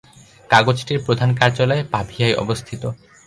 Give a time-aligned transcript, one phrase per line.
[0.49, 2.83] কাগজটির প্রধান কার্যালয় পাভিয়ায় অবস্থিত।